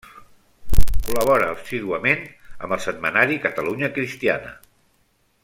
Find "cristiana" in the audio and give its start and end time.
3.99-4.53